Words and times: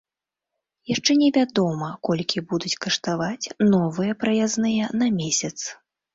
Яшчэ 0.91 1.11
не 1.21 1.27
вядома, 1.35 1.89
колькі 2.09 2.43
будуць 2.55 2.73
каштаваць 2.87 3.51
новыя 3.75 4.19
праязныя 4.27 4.91
на 5.05 5.13
месяц. 5.21 5.55